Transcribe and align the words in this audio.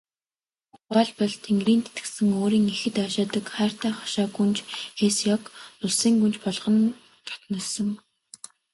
Тухайлбал, 0.83 1.33
Тэнгэрийн 1.43 1.81
тэтгэсэн 1.85 2.27
өөрийн 2.39 2.65
ихэд 2.73 2.95
ойшоодог 3.03 3.45
хайртай 3.55 3.93
хошой 3.95 4.27
гүнж 4.35 4.57
Хэсяог 4.97 5.43
улсын 5.83 6.13
гүнж 6.21 6.35
болгон 6.45 6.75
дотнолсон. 7.27 7.89